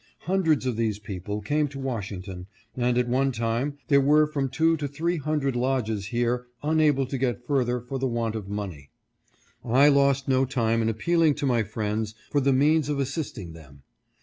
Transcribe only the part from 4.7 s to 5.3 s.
to three